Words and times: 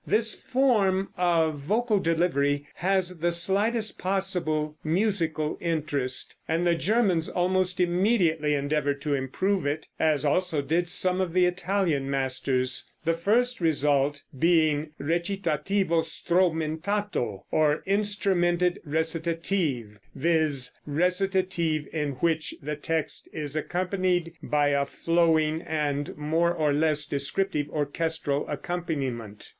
This 0.07 0.33
form 0.33 1.09
of 1.15 1.59
vocal 1.59 1.99
delivery 1.99 2.65
has 2.73 3.19
the 3.19 3.31
slightest 3.31 3.99
possible 3.99 4.75
musical 4.83 5.59
interest, 5.61 6.33
and 6.47 6.65
the 6.65 6.73
Germans 6.73 7.29
almost 7.29 7.79
immediately 7.79 8.55
endeavored 8.55 8.99
to 9.03 9.13
improve 9.13 9.67
it, 9.67 9.87
as 9.99 10.25
also 10.25 10.63
did 10.63 10.89
some 10.89 11.21
of 11.21 11.33
the 11.33 11.45
Italian 11.45 12.09
masters, 12.09 12.83
the 13.05 13.13
first 13.13 13.61
result 13.61 14.23
being 14.39 14.89
recitativo 14.99 16.01
stromentato, 16.03 17.43
or 17.51 17.83
instrumented 17.85 18.77
recitative, 18.83 19.99
viz., 20.15 20.71
recitative 20.87 21.85
in 21.93 22.13
which 22.13 22.55
the 22.59 22.75
text 22.75 23.29
is 23.33 23.55
accompanied 23.55 24.33
by 24.41 24.69
a 24.69 24.83
flowing 24.83 25.61
and 25.61 26.17
more 26.17 26.51
or 26.51 26.73
less 26.73 27.05
descriptive 27.05 27.69
orchestral 27.69 28.47
accompaniment. 28.49 29.49